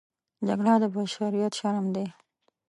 جګړه 0.47 0.73
د 0.81 0.83
بشریت 0.95 1.53
شرم 1.59 1.85
دی 1.95 2.05